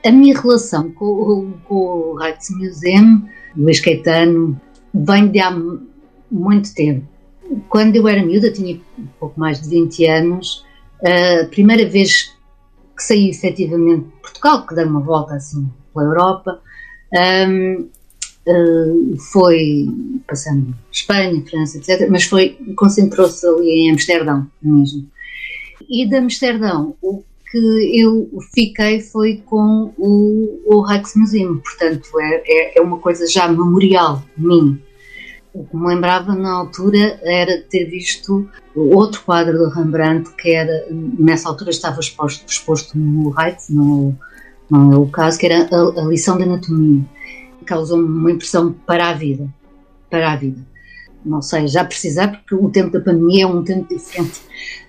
A 0.05 0.11
minha 0.11 0.39
relação 0.39 0.91
com, 0.91 1.55
com 1.65 1.75
o 1.75 2.17
Rijksmuseum, 2.17 3.23
Luís 3.57 3.81
Caetano, 3.81 4.61
vem 4.93 5.29
de 5.29 5.41
há 5.41 5.57
muito 6.31 6.75
tempo. 6.75 7.07
Quando 7.69 7.97
eu 7.97 8.07
era 8.09 8.25
miúda, 8.25 8.53
tinha 8.53 8.79
pouco 9.19 9.39
mais 9.39 9.61
de 9.63 9.69
20 9.71 10.07
anos, 10.07 10.65
a 11.03 11.47
primeira 11.47 11.89
vez 11.89 12.35
que 12.97 13.03
saí 13.03 13.31
efetivamente 13.31 14.05
de 14.05 14.13
Portugal, 14.21 14.67
que 14.67 14.75
dei 14.75 14.85
uma 14.85 15.01
volta 15.01 15.35
assim 15.35 15.71
pela 15.95 16.07
Europa, 16.07 16.61
um, 17.49 17.89
uh, 18.47 19.17
foi 19.33 19.89
passando 20.27 20.75
Espanha, 20.91 21.43
França, 21.49 21.79
etc., 21.79 22.09
mas 22.11 22.25
foi, 22.25 22.59
concentrou-se 22.77 23.47
ali 23.47 23.87
em 23.87 23.93
Amsterdão 23.93 24.47
mesmo. 24.63 25.07
E 25.89 26.07
de 26.07 26.17
Amsterdão, 26.17 26.97
o 27.01 27.23
que 27.51 28.01
eu 28.01 28.29
fiquei 28.55 29.01
foi 29.01 29.43
com 29.47 29.93
o, 29.97 30.61
o 30.67 30.81
Rijksmuseum, 30.81 31.59
portanto 31.59 32.09
é, 32.21 32.43
é, 32.47 32.79
é 32.79 32.83
uma 32.83 32.99
coisa 32.99 33.27
já 33.27 33.49
memorial 33.49 34.23
minha. 34.37 34.79
O 35.55 35.65
que 35.65 35.77
me 35.77 35.87
lembrava 35.87 36.35
na 36.35 36.53
altura 36.53 37.19
era 37.23 37.63
ter 37.63 37.87
visto 37.87 38.47
outro 38.75 39.23
quadro 39.23 39.57
do 39.57 39.71
Rembrandt 39.71 40.31
que 40.37 40.51
era, 40.51 40.87
nessa 40.91 41.49
altura 41.49 41.71
estava 41.71 41.99
exposto, 41.99 42.47
exposto 42.47 42.99
no 42.99 43.31
Rijks, 43.31 43.71
no, 43.71 44.15
não 44.71 44.93
é 44.93 44.97
o 44.99 45.07
caso, 45.07 45.39
que 45.39 45.47
era 45.47 45.67
a, 45.75 46.03
a 46.03 46.05
lição 46.05 46.37
de 46.37 46.43
anatomia. 46.43 47.05
Causou-me 47.67 48.05
uma 48.05 48.31
impressão 48.31 48.73
para 48.87 49.09
a 49.09 49.13
vida, 49.13 49.49
para 50.11 50.33
a 50.33 50.37
vida. 50.37 50.61
Não 51.25 51.43
sei, 51.43 51.67
já 51.67 51.85
precisar, 51.85 52.29
porque 52.29 52.55
o 52.55 52.71
tempo 52.71 52.91
da 52.91 53.01
pandemia 53.01 53.45
é 53.45 53.47
um 53.47 53.65
tempo 53.65 53.93
diferente, 53.93 54.41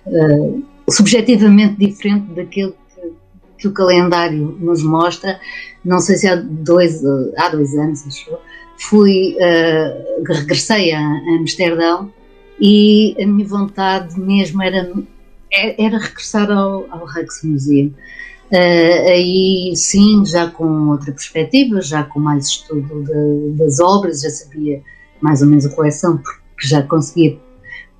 uh, 0.06 0.62
subjetivamente 0.88 1.74
diferente 1.76 2.32
daquele 2.34 2.72
que, 2.72 3.12
que, 3.58 3.68
o 3.68 3.72
calendário 3.72 4.56
nos 4.60 4.82
mostra. 4.82 5.40
Não 5.84 5.98
sei 5.98 6.16
se 6.16 6.28
há 6.28 6.36
dois, 6.36 7.02
há 7.36 7.48
dois 7.48 7.74
anos, 7.74 8.06
acho 8.06 8.38
fui, 8.78 9.36
uh, 9.36 10.22
regressei 10.32 10.92
a, 10.92 11.00
a 11.00 11.36
Amsterdão 11.40 12.12
e 12.60 13.16
a 13.20 13.26
minha 13.26 13.46
vontade 13.46 14.18
mesmo 14.18 14.62
era, 14.62 14.92
era 15.50 15.98
regressar 15.98 16.50
ao, 16.50 16.86
ao 16.90 17.04
Rijksmuseum. 17.04 17.92
Uh, 18.50 19.08
aí 19.08 19.72
sim, 19.76 20.24
já 20.24 20.48
com 20.48 20.88
outra 20.88 21.12
perspectiva, 21.12 21.82
já 21.82 22.02
com 22.02 22.18
mais 22.18 22.46
estudo 22.46 23.04
de, 23.04 23.58
das 23.58 23.78
obras, 23.78 24.22
já 24.22 24.30
sabia 24.30 24.82
mais 25.20 25.42
ou 25.42 25.48
menos 25.48 25.66
a 25.66 25.74
coleção, 25.74 26.16
porque 26.16 26.66
já 26.66 26.82
conseguia 26.82 27.38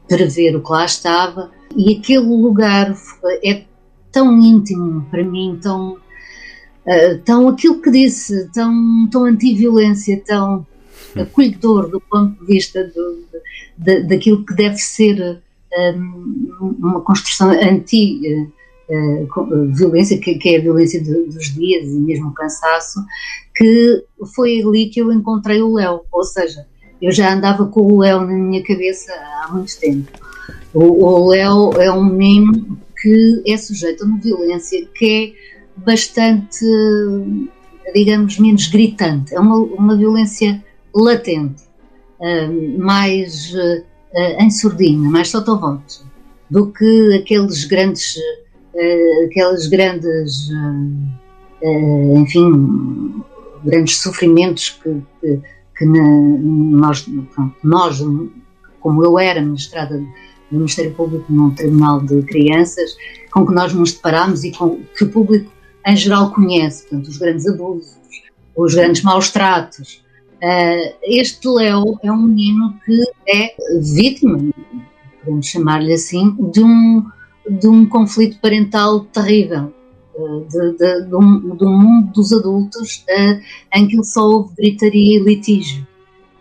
prever 0.09 0.57
o 0.57 0.63
que 0.63 0.73
lá 0.73 0.87
estava. 0.87 1.51
E 1.77 1.99
aquele 1.99 2.21
lugar 2.21 2.97
é 3.45 3.65
tão 4.11 4.39
íntimo 4.41 5.07
para 5.11 5.23
mim, 5.23 5.59
tão, 5.63 5.93
uh, 5.93 7.19
tão 7.27 7.49
aquilo 7.49 7.83
que 7.83 7.91
disse, 7.91 8.51
tão, 8.53 9.07
tão 9.11 9.27
anti-violência, 9.27 10.23
tão 10.25 10.67
acolhedor 11.15 11.91
do 11.91 12.01
ponto 12.01 12.41
de 12.41 12.47
vista 12.47 12.85
do, 12.85 13.25
de, 13.77 14.03
daquilo 14.05 14.47
que 14.47 14.55
deve 14.55 14.79
ser 14.79 15.43
um, 15.95 16.75
uma 16.81 17.01
construção 17.03 17.51
anti. 17.51 18.49
Uh, 18.89 19.29
uh, 19.41 19.73
violência, 19.75 20.19
que, 20.19 20.37
que, 20.37 20.49
é 20.49 20.59
a 20.59 20.63
violência 20.63 20.99
de, 20.99 21.13
dos 21.25 21.55
dias 21.55 21.85
e 21.85 21.99
mesmo 22.01 22.29
o 22.29 22.33
cansaço, 22.33 23.05
que 23.55 24.05
foi 24.35 24.63
ali 24.63 24.89
que 24.89 25.01
eu 25.01 25.13
encontrei 25.13 25.61
o 25.61 25.75
Léo, 25.75 26.01
ou 26.11 26.25
seja, 26.25 26.65
eu 27.01 27.13
já 27.13 27.35
andava 27.35 27.67
com 27.67 27.83
o 27.83 27.99
Léo 27.99 28.21
na 28.21 28.33
minha 28.33 28.63
cabeça 28.63 29.13
há 29.13 29.53
muito 29.53 29.79
tempo. 29.79 30.11
O, 30.73 31.29
Léo 31.29 31.73
é 31.81 31.91
um 31.91 32.05
menino 32.05 32.79
que 33.01 33.43
é 33.47 33.57
sujeito 33.57 34.05
a 34.05 34.07
uma 34.07 34.19
violência 34.19 34.87
que 34.95 35.35
é 35.37 35.81
bastante, 35.81 36.65
digamos, 37.95 38.39
menos 38.39 38.67
gritante, 38.69 39.35
é 39.35 39.41
uma, 39.41 39.57
uma 39.57 39.97
violência 39.97 40.63
latente, 40.95 41.63
uh, 42.21 42.79
mais 42.79 43.53
uh, 43.55 43.85
em 44.41 44.51
surdina, 44.51 45.09
mais 45.09 45.29
sotovoce, 45.29 46.03
do 46.51 46.73
que 46.73 47.21
aqueles 47.23 47.65
grandes 47.65 48.17
aqueles 49.25 49.67
grandes, 49.67 50.51
uh, 50.51 51.67
uh, 51.67 52.19
enfim, 52.19 53.23
grandes 53.65 53.97
sofrimentos 53.99 54.71
que, 54.83 55.03
que, 55.21 55.41
que 55.77 55.85
na, 55.85 56.03
nós, 56.03 57.07
nós, 57.63 58.01
como 58.81 59.05
eu 59.05 59.19
era 59.19 59.41
ministrada 59.41 59.99
do 59.99 60.07
Ministério 60.57 60.95
Público 60.95 61.25
num 61.29 61.51
tribunal 61.55 62.01
de 62.01 62.23
crianças, 62.23 62.97
com 63.33 63.47
que 63.47 63.53
nós 63.53 63.73
nos 63.75 63.93
deparamos 63.93 64.45
e 64.45 64.53
com 64.53 64.81
que 64.97 65.05
o 65.05 65.11
público 65.11 65.51
em 65.87 65.97
geral 65.97 66.33
conhece, 66.33 66.83
portanto, 66.83 67.09
os 67.09 67.19
grandes 67.19 67.47
abusos, 67.47 67.97
os 68.57 68.75
grandes 68.75 69.03
maus 69.03 69.31
tratos. 69.31 70.03
este 71.03 71.49
Léo 71.49 71.99
é 72.03 72.11
um 72.11 72.23
menino 72.23 72.75
que 72.85 73.03
é 73.29 73.55
vítima, 73.81 74.39
podemos 75.25 75.47
chamar-lhe 75.47 75.93
assim, 75.93 76.35
de 76.53 76.63
um, 76.63 77.05
de 77.49 77.69
um 77.69 77.89
conflito 77.89 78.41
parental 78.41 79.01
terrível, 79.07 79.73
eh, 80.15 80.47
de, 80.49 80.73
de, 80.77 81.07
de, 81.07 81.15
um, 81.15 81.57
de 81.57 81.65
um, 81.65 81.79
mundo 81.79 82.13
dos 82.13 82.33
adultos 82.33 83.05
uh, 83.09 83.41
em 83.75 83.89
que 83.89 84.03
só 84.05 84.23
houve 84.23 84.55
gritaria 84.55 85.19
e 85.19 85.23
litígio. 85.23 85.87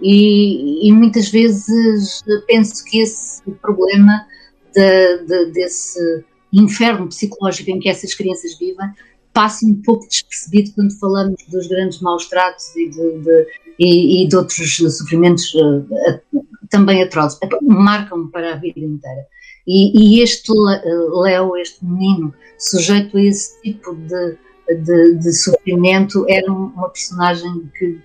E, 0.01 0.87
e, 0.87 0.91
muitas 0.91 1.29
vezes 1.29 2.23
penso 2.45 2.83
que 2.85 2.99
esse 2.99 3.41
problema 3.61 4.27
de, 4.73 5.45
desse 5.51 6.23
inferno 6.53 7.07
psicológico 7.07 7.71
em 7.71 7.79
que 7.79 7.89
essas 7.89 8.13
crianças 8.13 8.57
vivem 8.59 8.87
passa 9.33 9.65
um 9.65 9.81
pouco 9.81 10.07
despercebido 10.07 10.71
quando 10.75 10.99
falamos 10.99 11.43
dos 11.47 11.67
grandes 11.67 11.99
maus 11.99 12.27
tratos 12.27 12.75
e 12.75 12.89
de, 12.89 13.47
e, 13.79 14.23
e 14.23 14.27
de 14.27 14.35
outros 14.35 14.77
sofrimentos 14.77 15.53
uh, 15.55 16.41
também 16.69 17.03
atrozes. 17.03 17.39
Marcam-me 17.61 18.31
para 18.31 18.53
a 18.53 18.57
vida 18.57 18.79
inteira. 18.79 19.25
E, 19.67 20.17
e 20.17 20.23
este 20.23 20.51
Léo, 20.53 21.57
este 21.57 21.83
menino, 21.83 22.33
sujeito 22.57 23.17
a 23.17 23.21
esse 23.21 23.61
tipo 23.61 23.93
de, 23.93 24.37
de, 24.75 25.15
de 25.15 25.33
sofrimento, 25.33 26.25
era 26.29 26.49
uma 26.51 26.89
personagem 26.89 27.69
que, 27.77 27.99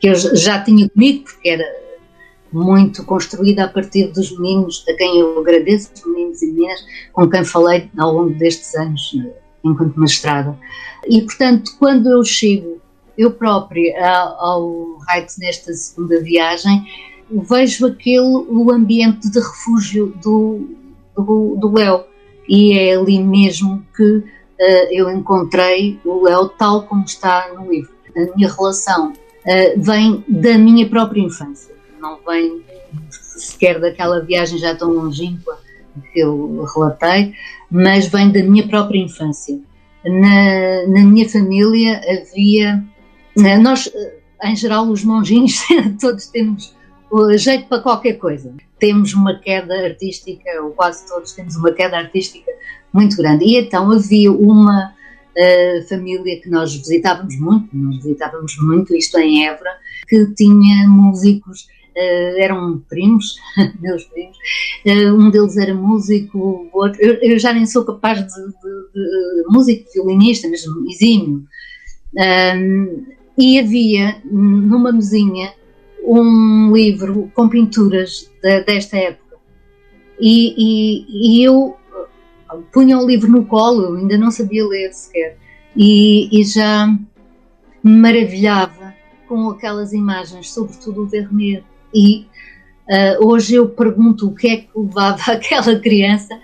que 0.00 0.08
eu 0.08 0.14
já 0.14 0.62
tinha 0.62 0.88
comigo, 0.88 1.24
porque 1.24 1.48
era 1.48 1.64
muito 2.52 3.04
construída 3.04 3.64
a 3.64 3.68
partir 3.68 4.06
dos 4.12 4.38
meninos, 4.38 4.84
a 4.88 4.94
quem 4.94 5.18
eu 5.18 5.38
agradeço, 5.40 5.90
os 5.94 6.06
meninos 6.06 6.40
e 6.40 6.46
meninas, 6.52 6.80
com 7.12 7.28
quem 7.28 7.44
falei 7.44 7.90
ao 7.98 8.12
longo 8.12 8.34
destes 8.38 8.74
anos, 8.76 9.12
enquanto 9.64 9.98
mestrada. 9.98 10.56
E, 11.06 11.20
portanto, 11.22 11.72
quando 11.78 12.08
eu 12.08 12.24
chego, 12.24 12.80
eu 13.16 13.32
própria, 13.32 14.00
ao 14.38 14.98
Heights 15.10 15.36
nesta 15.38 15.72
segunda 15.72 16.20
viagem, 16.20 16.86
vejo 17.30 17.86
aquele 17.86 18.46
o 18.48 18.70
ambiente 18.70 19.28
de 19.30 19.40
refúgio 19.40 20.14
do, 20.22 20.78
do, 21.22 21.72
Léo. 21.72 22.04
E 22.48 22.78
é 22.78 22.96
ali 22.96 23.22
mesmo 23.22 23.84
que 23.96 24.22
eu 24.90 25.10
encontrei 25.10 25.98
o 26.04 26.24
Léo 26.24 26.48
tal 26.48 26.82
como 26.82 27.04
está 27.04 27.52
no 27.54 27.70
livro. 27.70 27.92
A 28.16 28.36
minha 28.36 28.52
relação 28.52 29.12
vem 29.76 30.24
da 30.26 30.58
minha 30.58 30.88
própria 30.88 31.20
infância, 31.20 31.74
não 32.00 32.18
vem 32.26 32.62
sequer 33.10 33.78
daquela 33.80 34.20
viagem 34.20 34.58
já 34.58 34.74
tão 34.74 34.90
longínqua 34.92 35.58
que 36.12 36.20
eu 36.20 36.64
relatei, 36.74 37.34
mas 37.70 38.06
vem 38.08 38.30
da 38.30 38.42
minha 38.42 38.66
própria 38.66 38.98
infância. 38.98 39.58
Na, 40.04 40.86
na 40.88 41.04
minha 41.04 41.28
família 41.28 42.00
havia. 42.08 42.82
Nós, 43.60 43.90
em 44.44 44.56
geral, 44.56 44.88
os 44.88 45.04
monjinhos, 45.04 45.60
todos 46.00 46.26
temos 46.28 46.74
jeito 47.36 47.68
para 47.68 47.80
qualquer 47.80 48.14
coisa. 48.14 48.52
Temos 48.78 49.14
uma 49.14 49.38
queda 49.38 49.74
artística, 49.74 50.48
ou 50.62 50.70
quase 50.70 51.06
todos 51.06 51.32
temos 51.32 51.56
uma 51.56 51.72
queda 51.72 51.98
artística 51.98 52.50
muito 52.92 53.16
grande. 53.16 53.44
E 53.44 53.58
então 53.58 53.90
havia 53.90 54.30
uma 54.32 54.92
uh, 54.92 55.88
família 55.88 56.40
que 56.40 56.48
nós 56.48 56.74
visitávamos 56.74 57.38
muito, 57.38 57.68
nós 57.76 57.96
visitávamos 57.96 58.56
muito, 58.60 58.94
isto 58.94 59.18
em 59.18 59.46
Évora, 59.46 59.70
que 60.08 60.26
tinha 60.34 60.88
músicos 60.88 61.66
Uh, 61.96 62.38
eram 62.38 62.78
primos, 62.88 63.34
meus 63.80 64.04
primos, 64.04 64.36
uh, 64.86 65.14
um 65.14 65.30
deles 65.30 65.56
era 65.56 65.74
músico, 65.74 66.38
o 66.38 66.70
outro, 66.72 67.02
eu, 67.02 67.14
eu, 67.14 67.36
já 67.40 67.52
nem 67.52 67.66
sou 67.66 67.84
capaz 67.84 68.20
de, 68.20 68.26
de, 68.26 68.52
de 68.94 69.44
músico, 69.48 69.90
violinista, 69.92 70.46
mesmo 70.46 70.88
exímio. 70.88 71.44
E 73.36 73.58
havia 73.58 74.22
numa 74.24 74.92
mesinha 74.92 75.52
um 76.08 76.72
livro 76.72 77.30
com 77.34 77.48
pinturas 77.48 78.30
de, 78.42 78.62
desta 78.62 78.96
época. 78.96 79.36
E, 80.18 80.54
e, 80.56 81.40
e, 81.40 81.44
eu 81.44 81.76
punha 82.72 82.98
o 82.98 83.06
livro 83.06 83.30
no 83.30 83.44
colo, 83.44 83.96
ainda 83.96 84.16
não 84.16 84.30
sabia 84.30 84.66
ler 84.66 84.92
sequer, 84.92 85.36
e, 85.76 86.40
e 86.40 86.44
já 86.44 86.86
me 87.84 88.00
maravilhava 88.00 88.94
com 89.28 89.50
aquelas 89.50 89.92
imagens, 89.92 90.50
sobretudo 90.50 91.02
o 91.02 91.06
Vermeer. 91.06 91.62
E 91.94 92.26
uh, 92.88 93.26
hoje 93.28 93.54
eu 93.54 93.68
pergunto 93.68 94.28
o 94.28 94.34
que 94.34 94.48
é 94.48 94.56
que 94.56 94.68
levava 94.74 95.22
aquela 95.32 95.78
criança 95.78 96.40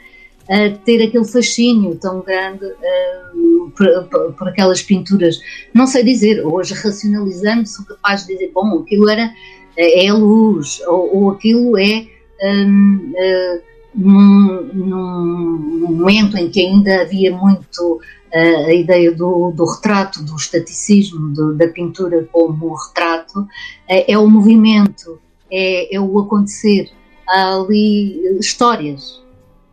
a 0.48 0.70
ter 0.84 1.02
aquele 1.02 1.24
fascínio 1.24 1.96
tão 1.96 2.20
grande 2.20 2.64
uh, 2.64 3.70
por, 3.70 4.08
por, 4.08 4.32
por, 4.34 4.48
aquelas 4.48 4.82
pinturas. 4.82 5.40
Não 5.72 5.86
sei 5.86 6.04
dizer, 6.04 6.44
hoje 6.44 6.74
racionalizando 6.74 7.66
sou 7.66 7.84
capaz 7.84 8.26
de 8.26 8.34
dizer, 8.34 8.50
bom, 8.54 8.80
aquilo 8.80 9.08
era 9.08 9.32
é 9.76 10.08
a 10.08 10.14
luz, 10.14 10.80
ou, 10.86 11.16
ou 11.16 11.30
aquilo 11.30 11.76
é 11.76 12.06
um, 12.42 13.12
uh, 13.12 13.62
num, 13.94 14.62
num, 14.72 15.92
momento 15.96 16.36
em 16.36 16.48
que 16.48 16.60
ainda 16.60 17.02
havia 17.02 17.36
muito 17.36 18.00
a 18.32 18.72
ideia 18.72 19.12
do, 19.12 19.52
do, 19.52 19.64
retrato, 19.64 20.20
do 20.24 20.34
estaticismo, 20.34 21.32
do, 21.32 21.54
da 21.54 21.68
pintura 21.68 22.28
como 22.32 22.74
retrato, 22.74 23.46
é 23.88 24.18
o 24.18 24.28
movimento, 24.28 25.20
é, 25.50 25.94
é, 25.94 26.00
o 26.00 26.18
acontecer. 26.18 26.90
Há 27.28 27.54
ali 27.54 28.38
histórias. 28.40 29.22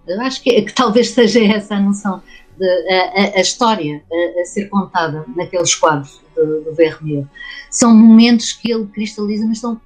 Eu 0.07 0.21
acho 0.21 0.41
que, 0.41 0.61
que 0.61 0.73
talvez 0.73 1.09
seja 1.09 1.43
essa 1.43 1.75
a 1.75 1.79
noção, 1.79 2.21
de, 2.57 2.67
a, 2.89 3.37
a, 3.37 3.41
história 3.41 4.03
a, 4.11 4.41
a, 4.41 4.45
ser 4.45 4.67
contada 4.67 5.25
naqueles 5.35 5.75
quadros 5.75 6.21
do, 6.35 6.61
do 6.63 6.73
Vermeer. 6.73 7.25
São 7.69 7.95
momentos 7.95 8.53
que 8.53 8.71
ele 8.71 8.85
cristaliza, 8.87 9.45
mas 9.45 9.59
são 9.59 9.79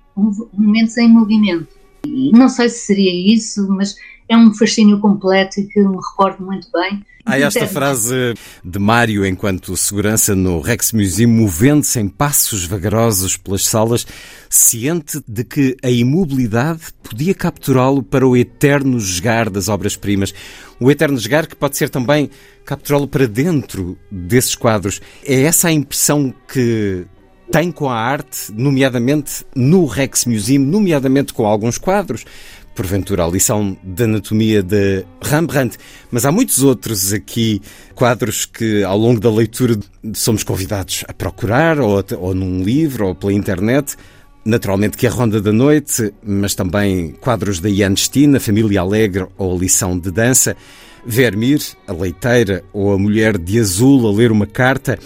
momentos 0.53 0.97
em 0.97 1.09
movimento. 1.09 1.75
E 2.05 2.31
não 2.31 2.49
sei 2.49 2.69
se 2.69 2.85
seria 2.85 3.33
isso, 3.33 3.67
mas 3.69 3.95
é 4.27 4.37
um 4.37 4.53
fascínio 4.53 4.99
completo 4.99 5.59
e 5.59 5.67
que 5.67 5.79
me 5.79 5.97
recordo 5.97 6.43
muito 6.43 6.67
bem. 6.71 7.03
Há 7.27 7.39
esta 7.39 7.65
frase 7.65 8.35
de 8.63 8.77
Mário 8.77 9.25
enquanto 9.25 9.75
segurança 9.75 10.35
no 10.35 10.61
Rex 10.61 10.91
Museum, 10.91 11.31
movendo-se 11.31 11.99
em 11.99 12.07
passos 12.07 12.65
vagarosos 12.65 13.35
pelas 13.35 13.65
salas, 13.65 14.05
ciente 14.47 15.19
de 15.27 15.43
que 15.43 15.75
a 15.83 15.89
imobilidade 15.89 16.81
podia 17.01 17.33
capturá-lo 17.33 18.03
para 18.03 18.27
o 18.27 18.37
eterno 18.37 18.99
jogar 18.99 19.49
das 19.49 19.69
obras-primas. 19.69 20.35
O 20.79 20.91
eterno 20.91 21.17
jogar 21.17 21.47
que 21.47 21.55
pode 21.55 21.75
ser 21.75 21.89
também 21.89 22.29
capturá-lo 22.63 23.07
para 23.07 23.27
dentro 23.27 23.97
desses 24.11 24.53
quadros. 24.53 25.01
É 25.25 25.41
essa 25.41 25.69
a 25.69 25.71
impressão 25.71 26.31
que 26.47 27.07
tem 27.51 27.71
com 27.71 27.89
a 27.89 27.95
arte, 27.95 28.51
nomeadamente 28.51 29.45
no 29.55 29.85
Rex 29.85 30.25
Museum, 30.25 30.63
nomeadamente 30.63 31.33
com 31.33 31.45
alguns 31.45 31.77
quadros, 31.77 32.25
porventura 32.75 33.23
a 33.23 33.27
lição 33.27 33.75
de 33.81 34.03
anatomia 34.03 34.61
de 34.61 35.05
Rembrandt, 35.23 35.77
mas 36.11 36.25
há 36.25 36.31
muitos 36.31 36.61
outros 36.61 37.13
aqui, 37.13 37.61
quadros 37.95 38.45
que 38.45 38.83
ao 38.83 38.97
longo 38.97 39.19
da 39.19 39.31
leitura 39.31 39.79
somos 40.13 40.43
convidados 40.43 41.05
a 41.07 41.13
procurar, 41.13 41.79
ou, 41.79 42.03
ou 42.19 42.35
num 42.35 42.61
livro, 42.61 43.07
ou 43.07 43.15
pela 43.15 43.33
internet. 43.33 43.95
Naturalmente 44.43 44.97
que 44.97 45.07
a 45.07 45.09
Ronda 45.09 45.41
da 45.41 45.51
Noite, 45.51 46.13
mas 46.23 46.53
também 46.53 47.11
quadros 47.13 47.59
da 47.59 47.69
Ian 47.69 47.95
a 48.35 48.39
Família 48.39 48.81
Alegre 48.81 49.25
ou 49.37 49.55
a 49.55 49.59
Lição 49.59 49.97
de 49.97 50.11
Dança, 50.11 50.55
Vermeer, 51.03 51.61
a 51.87 51.93
Leiteira 51.93 52.63
ou 52.73 52.93
a 52.93 52.97
Mulher 52.97 53.37
de 53.37 53.59
Azul 53.59 54.07
a 54.07 54.11
ler 54.11 54.31
uma 54.31 54.45
carta 54.45 54.99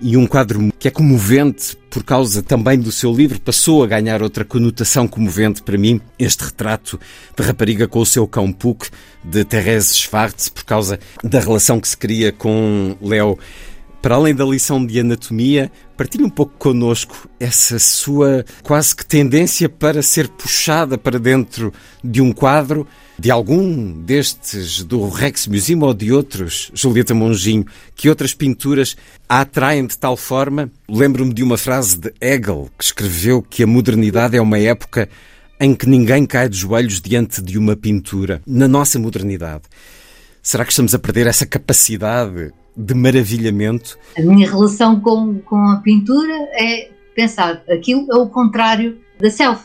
e 0.00 0.16
um 0.16 0.26
quadro 0.26 0.72
que 0.78 0.88
é 0.88 0.90
comovente 0.90 1.76
por 1.90 2.04
causa 2.04 2.42
também 2.42 2.78
do 2.78 2.92
seu 2.92 3.12
livro, 3.12 3.40
passou 3.40 3.82
a 3.82 3.86
ganhar 3.86 4.22
outra 4.22 4.44
conotação 4.44 5.08
comovente 5.08 5.62
para 5.62 5.78
mim, 5.78 6.00
este 6.18 6.44
retrato 6.44 7.00
de 7.36 7.42
rapariga 7.42 7.88
com 7.88 8.00
o 8.00 8.06
seu 8.06 8.26
cão 8.28 8.52
Puck, 8.52 8.88
de 9.24 9.44
Therese 9.44 9.94
Schwartz, 9.94 10.48
por 10.48 10.64
causa 10.64 11.00
da 11.24 11.40
relação 11.40 11.80
que 11.80 11.88
se 11.88 11.96
cria 11.96 12.32
com 12.32 12.96
Léo. 13.00 13.38
Para 14.02 14.14
além 14.14 14.34
da 14.34 14.44
lição 14.44 14.84
de 14.84 15.00
anatomia, 15.00 15.72
partilhe 15.96 16.24
um 16.24 16.30
pouco 16.30 16.52
connosco 16.58 17.28
essa 17.40 17.78
sua 17.78 18.44
quase 18.62 18.94
que 18.94 19.04
tendência 19.04 19.68
para 19.68 20.02
ser 20.02 20.28
puxada 20.28 20.96
para 20.98 21.18
dentro 21.18 21.72
de 22.04 22.20
um 22.20 22.32
quadro 22.32 22.86
de 23.18 23.30
algum 23.30 23.92
destes 24.02 24.82
do 24.82 25.08
Rex 25.08 25.46
Museum 25.46 25.82
ou 25.82 25.94
de 25.94 26.12
outros, 26.12 26.70
Julieta 26.74 27.14
Monginho, 27.14 27.66
que 27.94 28.08
outras 28.08 28.34
pinturas 28.34 28.96
a 29.28 29.40
atraem 29.40 29.86
de 29.86 29.96
tal 29.96 30.16
forma? 30.16 30.70
Lembro-me 30.88 31.32
de 31.32 31.42
uma 31.42 31.56
frase 31.56 31.98
de 31.98 32.12
Hegel, 32.20 32.70
que 32.76 32.84
escreveu 32.84 33.42
que 33.42 33.62
a 33.62 33.66
modernidade 33.66 34.36
é 34.36 34.40
uma 34.40 34.58
época 34.58 35.08
em 35.58 35.74
que 35.74 35.88
ninguém 35.88 36.26
cai 36.26 36.48
de 36.48 36.58
joelhos 36.58 37.00
diante 37.00 37.40
de 37.40 37.58
uma 37.58 37.74
pintura. 37.74 38.42
Na 38.46 38.68
nossa 38.68 38.98
modernidade, 38.98 39.64
será 40.42 40.64
que 40.64 40.72
estamos 40.72 40.94
a 40.94 40.98
perder 40.98 41.26
essa 41.26 41.46
capacidade 41.46 42.52
de 42.76 42.94
maravilhamento? 42.94 43.98
A 44.18 44.20
minha 44.20 44.48
relação 44.48 45.00
com, 45.00 45.38
com 45.40 45.56
a 45.56 45.76
pintura 45.76 46.34
é 46.52 46.90
pensar, 47.14 47.62
aquilo 47.70 48.06
é 48.12 48.16
o 48.16 48.28
contrário 48.28 48.98
da 49.18 49.30
self, 49.30 49.64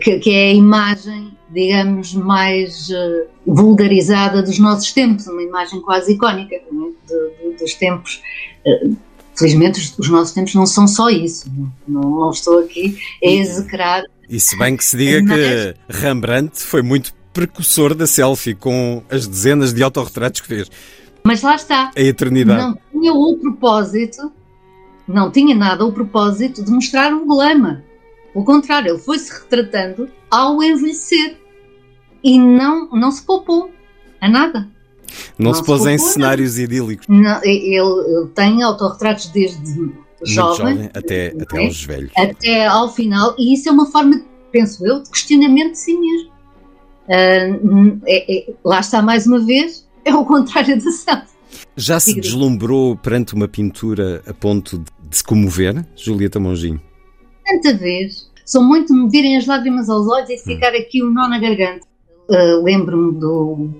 que, 0.00 0.18
que 0.18 0.30
é 0.30 0.50
a 0.50 0.54
imagem 0.54 1.32
digamos, 1.52 2.14
mais 2.14 2.88
uh, 2.90 3.26
vulgarizada 3.46 4.42
dos 4.42 4.58
nossos 4.58 4.92
tempos, 4.92 5.26
uma 5.26 5.42
imagem 5.42 5.80
quase 5.80 6.12
icónica 6.12 6.54
é? 6.54 6.58
de, 6.60 7.50
de, 7.50 7.58
dos 7.58 7.74
tempos. 7.74 8.22
Uh, 8.64 8.96
felizmente, 9.36 9.80
os, 9.80 9.98
os, 9.98 10.08
nossos 10.08 10.32
tempos 10.32 10.54
não 10.54 10.66
são 10.66 10.86
só 10.86 11.10
isso, 11.10 11.50
não, 11.86 12.02
não 12.02 12.30
estou 12.30 12.60
aqui 12.60 12.96
a 13.22 13.28
execrar. 13.28 14.04
E 14.28 14.38
se 14.38 14.56
bem 14.56 14.76
que 14.76 14.84
se 14.84 14.96
diga 14.96 15.34
que 15.34 15.74
Rembrandt 15.88 16.60
foi 16.60 16.82
muito 16.82 17.12
precursor 17.32 17.94
da 17.94 18.06
selfie 18.06 18.54
com 18.54 19.02
as 19.10 19.26
dezenas 19.26 19.72
de 19.74 19.82
autorretratos 19.82 20.40
que 20.40 20.46
fez. 20.46 20.70
Mas 21.24 21.42
lá 21.42 21.56
está. 21.56 21.90
A 21.96 22.00
eternidade. 22.00 22.62
Não 22.62 22.78
tinha 22.92 23.12
o 23.12 23.36
propósito, 23.36 24.32
não 25.06 25.30
tinha 25.30 25.54
nada 25.54 25.84
o 25.84 25.92
propósito 25.92 26.62
de 26.62 26.70
mostrar 26.70 27.12
um 27.12 27.26
glamour. 27.26 27.78
Pelo 28.32 28.44
contrário, 28.44 28.92
ele 28.92 28.98
foi-se 28.98 29.32
retratando 29.32 30.08
ao 30.30 30.62
envelhecer 30.62 31.36
e 32.22 32.38
não, 32.38 32.88
não 32.90 33.10
se 33.10 33.22
poupou 33.22 33.70
a 34.20 34.28
nada. 34.28 34.68
Não, 35.38 35.50
não 35.50 35.54
se 35.54 35.64
pôs 35.64 35.84
em 35.86 35.98
cenários 35.98 36.58
idílicos. 36.58 37.06
Não, 37.08 37.42
ele, 37.42 37.76
ele, 37.76 38.28
tem 38.34 38.62
autorretratos 38.62 39.26
desde 39.28 39.92
jovem, 40.24 40.74
jovem 40.74 40.90
até, 40.94 41.34
até 41.40 41.64
aos 41.64 41.84
velhos. 41.84 42.12
Até 42.16 42.66
ao 42.66 42.92
final, 42.92 43.34
e 43.38 43.54
isso 43.54 43.68
é 43.68 43.72
uma 43.72 43.86
forma, 43.86 44.22
penso 44.52 44.86
eu, 44.86 45.02
de 45.02 45.10
questionamento 45.10 45.72
de 45.72 45.78
si 45.78 45.96
mesmo. 45.98 46.30
Uh, 47.08 48.00
é, 48.06 48.50
é, 48.50 48.54
lá 48.64 48.80
está 48.80 49.02
mais 49.02 49.26
uma 49.26 49.40
vez, 49.40 49.88
é 50.04 50.14
o 50.14 50.24
contrário 50.24 50.76
da 50.76 50.90
self. 50.92 51.30
Já 51.76 51.98
se 51.98 52.20
deslumbrou 52.20 52.96
perante 52.96 53.34
uma 53.34 53.48
pintura 53.48 54.22
a 54.26 54.32
ponto 54.32 54.78
de 54.78 55.16
se 55.16 55.24
comover, 55.24 55.84
Julieta 55.96 56.38
Monginho? 56.38 56.80
Tanta 57.50 57.74
vez. 57.74 58.30
Sou 58.46 58.62
muito 58.62 58.94
me 58.94 59.10
virem 59.10 59.36
as 59.36 59.44
lágrimas 59.44 59.88
aos 59.88 60.06
olhos 60.06 60.30
e 60.30 60.38
ficar 60.38 60.72
aqui 60.72 61.02
um 61.02 61.12
nó 61.12 61.26
na 61.26 61.38
garganta. 61.40 61.84
Uh, 62.28 62.62
Lembro-me 62.62 63.18
do, 63.18 63.70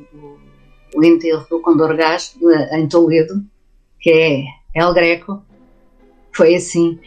do 0.93 1.05
enterro 1.05 1.47
do 1.49 1.61
Condor 1.61 1.97
Gás 1.97 2.35
uh, 2.43 2.75
em 2.75 2.89
Toledo, 2.89 3.45
que 4.01 4.11
é 4.11 4.45
El 4.75 4.93
Greco. 4.93 5.41
Foi 6.33 6.57
assim. 6.57 6.99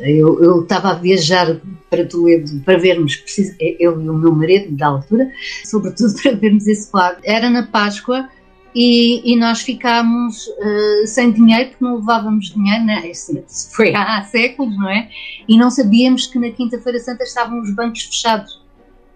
Eu 0.00 0.62
estava 0.62 0.90
a 0.90 0.94
viajar 0.94 1.60
para 1.90 2.06
Toledo 2.06 2.60
para 2.64 2.78
vermos, 2.78 3.20
eu 3.58 4.00
e 4.00 4.08
o 4.08 4.14
meu 4.14 4.32
marido 4.32 4.76
da 4.76 4.86
altura, 4.88 5.28
sobretudo 5.64 6.14
para 6.22 6.36
vermos 6.36 6.68
esse 6.68 6.88
quadro. 6.88 7.20
Era 7.24 7.50
na 7.50 7.66
Páscoa 7.66 8.28
e, 8.74 9.32
e 9.32 9.36
nós 9.36 9.60
ficámos 9.60 10.46
uh, 10.46 11.06
sem 11.06 11.30
dinheiro 11.30 11.70
porque 11.70 11.84
não 11.84 11.96
levávamos 11.96 12.52
dinheiro, 12.54 12.84
né? 12.84 13.10
Isso 13.10 13.32
foi 13.74 13.94
há 13.94 14.22
séculos, 14.24 14.76
não 14.76 14.88
é? 14.88 15.10
E 15.46 15.58
não 15.58 15.70
sabíamos 15.70 16.26
que 16.26 16.38
na 16.38 16.50
Quinta-feira 16.50 16.98
Santa 16.98 17.22
estavam 17.24 17.60
os 17.60 17.74
bancos 17.74 18.02
fechados 18.04 18.62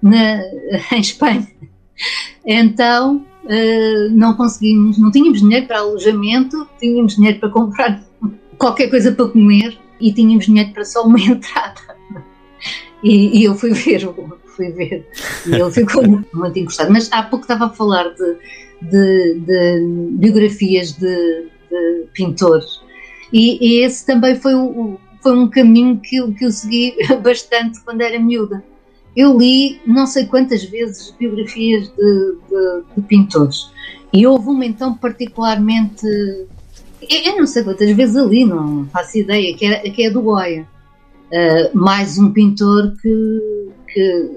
na, 0.03 0.42
em 0.92 1.01
Espanha. 1.01 1.49
Então 2.45 3.25
uh, 3.45 4.11
não 4.11 4.35
conseguimos, 4.35 4.99
não 4.99 5.11
tínhamos 5.11 5.40
dinheiro 5.40 5.66
para 5.66 5.79
alojamento, 5.79 6.69
tínhamos 6.79 7.16
dinheiro 7.16 7.40
para 7.40 7.49
comprar 7.49 8.05
qualquer 8.59 8.88
coisa 8.90 9.12
para 9.12 9.29
comer 9.29 9.79
e 9.99 10.12
tínhamos 10.12 10.45
dinheiro 10.45 10.73
para 10.73 10.85
só 10.85 11.03
uma 11.05 11.19
entrada. 11.21 11.97
E, 13.03 13.40
e 13.40 13.45
eu 13.45 13.55
fui 13.55 13.73
ver, 13.73 14.03
fui 14.57 14.71
ver, 14.71 15.09
e 15.47 15.55
ele 15.55 15.71
ficou 15.71 16.03
muito 16.33 16.59
encostado. 16.59 16.92
Mas 16.92 17.11
há 17.12 17.23
pouco 17.23 17.45
estava 17.45 17.66
a 17.66 17.71
falar 17.71 18.09
de 18.14 18.37
de, 18.81 19.41
de 19.41 20.09
biografias 20.19 20.93
de, 20.93 21.49
de 21.71 22.07
pintores. 22.12 22.81
E, 23.33 23.59
e, 23.61 23.85
esse 23.85 24.07
também 24.07 24.37
foi, 24.37 24.55
o, 24.55 24.99
foi 25.23 25.37
um 25.37 25.49
caminho 25.49 26.01
que, 26.01 26.17
eu, 26.17 26.33
que 26.33 26.45
eu 26.45 26.51
segui 26.51 26.95
bastante 27.23 27.81
quando 27.81 28.01
era 28.01 28.19
miúda. 28.19 28.62
Eu 29.17 29.37
li 29.37 29.81
não 29.87 30.07
sei 30.07 30.27
quantas 30.27 30.65
vezes 30.65 31.11
biografias 31.19 31.89
de, 31.89 32.83
de, 32.95 33.03
pintores. 33.03 33.71
E 34.12 34.27
houve 34.27 34.49
uma 34.49 34.67
então 34.67 34.95
particularmente. 34.95 36.07
Eu 37.01 37.39
não 37.39 37.47
sei 37.47 37.65
quantas 37.65 37.91
vezes 37.91 38.17
ali, 38.17 38.45
não 38.45 38.87
faço 38.93 39.19
ideia, 39.19 39.57
que 39.57 39.65
é, 39.65 39.91
que 39.91 40.05
é 40.05 40.11
do 40.11 40.21
Goya. 40.21 40.67
Uh, 41.27 41.77
mais 41.77 42.19
um 42.19 42.31
pintor 42.31 42.95
que, 43.01 43.71
que. 43.93 44.31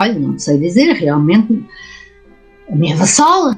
Olha, 0.00 0.18
não 0.18 0.38
sei 0.38 0.58
dizer, 0.58 0.92
realmente 0.94 1.64
a 2.70 2.76
minha 2.76 2.96
vassola, 2.96 3.56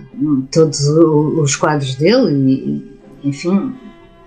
todos 0.52 0.80
os 0.80 1.56
quadros 1.56 1.94
dele, 1.96 2.32
e, 3.22 3.28
enfim, 3.28 3.74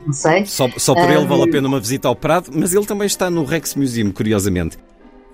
não 0.05 0.13
sei. 0.13 0.45
Só, 0.45 0.69
só 0.77 0.93
por 0.93 1.09
ele 1.09 1.25
vale 1.25 1.43
a 1.43 1.47
pena 1.47 1.67
uma 1.67 1.79
visita 1.79 2.07
ao 2.07 2.15
Prado, 2.15 2.51
mas 2.53 2.73
ele 2.73 2.85
também 2.85 3.07
está 3.07 3.29
no 3.29 3.43
Rex 3.45 3.75
Museum, 3.75 4.11
curiosamente. 4.11 4.77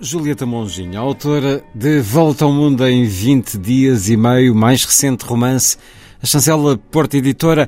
Julieta 0.01 0.45
Monginho, 0.45 0.99
autora 0.99 1.61
de 1.75 1.99
Volta 1.99 2.45
ao 2.45 2.53
Mundo 2.53 2.87
em 2.87 3.05
20 3.05 3.57
dias 3.57 4.07
e 4.07 4.15
meio, 4.15 4.55
mais 4.55 4.85
recente 4.85 5.25
romance, 5.25 5.77
a 6.21 6.25
chancela 6.25 6.77
Porta 6.77 7.17
Editora. 7.17 7.67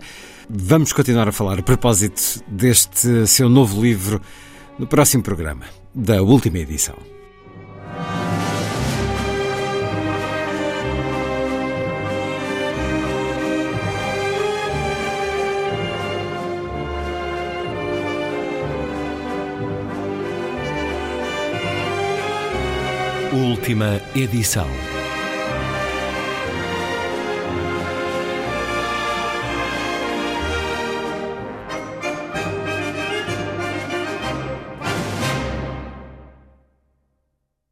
Vamos 0.50 0.94
continuar 0.94 1.28
a 1.28 1.32
falar 1.32 1.60
a 1.60 1.64
propósito 1.64 2.42
deste 2.48 3.28
seu 3.28 3.50
novo 3.50 3.82
livro 3.82 4.22
no 4.80 4.88
próximo 4.88 5.24
programa, 5.24 5.66
da 5.94 6.22
última 6.22 6.60
edição. 6.60 6.96
Última 23.34 24.02
edição. 24.14 25.01